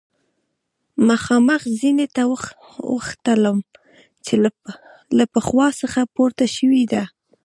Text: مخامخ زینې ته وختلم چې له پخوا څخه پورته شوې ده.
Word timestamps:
مخامخ 1.07 1.61
زینې 1.79 2.07
ته 2.15 2.21
وختلم 2.93 3.57
چې 4.25 4.33
له 5.17 5.25
پخوا 5.33 5.67
څخه 5.81 5.99
پورته 6.15 6.45
شوې 6.55 6.83
ده. 6.93 7.03